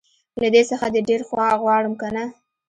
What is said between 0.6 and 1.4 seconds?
څخه دي ډير